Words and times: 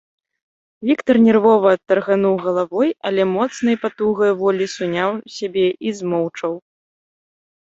Віктар 0.89 1.17
нервова 1.25 1.71
таргануў 1.91 2.35
галавой, 2.47 2.89
але 3.09 3.21
моцнай 3.35 3.75
патугаю 3.83 4.33
волі 4.43 4.65
суняў 4.77 5.11
сябе 5.37 5.67
і 5.89 5.95
змоўчаў. 5.99 6.53